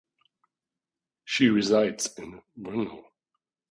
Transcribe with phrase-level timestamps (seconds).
[1.25, 3.03] She resides in Brno.